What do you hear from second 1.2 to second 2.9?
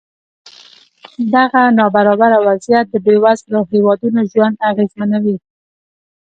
دغه نابرابره وضعیت